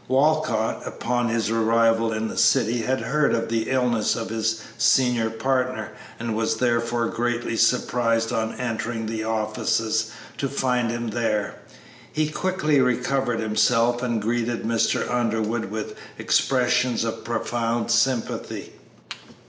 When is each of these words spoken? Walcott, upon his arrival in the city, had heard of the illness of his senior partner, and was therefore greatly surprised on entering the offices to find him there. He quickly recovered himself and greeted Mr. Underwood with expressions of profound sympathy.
Walcott, 0.07 0.81
upon 0.87 1.29
his 1.29 1.51
arrival 1.51 2.11
in 2.11 2.27
the 2.27 2.35
city, 2.35 2.79
had 2.81 3.01
heard 3.01 3.35
of 3.35 3.49
the 3.49 3.69
illness 3.69 4.15
of 4.15 4.29
his 4.31 4.59
senior 4.75 5.29
partner, 5.29 5.89
and 6.19 6.35
was 6.35 6.55
therefore 6.57 7.05
greatly 7.05 7.55
surprised 7.55 8.31
on 8.33 8.55
entering 8.55 9.05
the 9.05 9.23
offices 9.23 10.09
to 10.39 10.49
find 10.49 10.89
him 10.89 11.09
there. 11.11 11.53
He 12.11 12.29
quickly 12.29 12.81
recovered 12.81 13.41
himself 13.41 14.01
and 14.01 14.19
greeted 14.19 14.63
Mr. 14.63 15.07
Underwood 15.07 15.65
with 15.65 15.93
expressions 16.17 17.03
of 17.03 17.23
profound 17.23 17.91
sympathy. 17.91 18.73